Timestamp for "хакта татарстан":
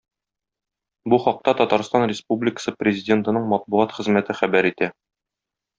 1.25-2.07